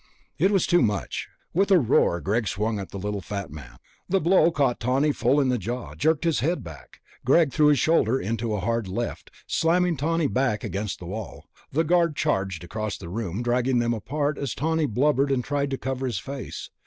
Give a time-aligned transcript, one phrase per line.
[0.39, 1.29] It was too much.
[1.53, 3.77] With a roar Greg swung at the little fat man.
[4.09, 7.01] The blow caught Tawney full in the jaw, jerked his head back.
[7.23, 11.45] Greg threw his shoulder into a hard left, slamming Tawney back against the wall.
[11.71, 15.77] The guard charged across the room, dragging them apart as Tawney blubbered and tried to
[15.77, 16.71] cover his face.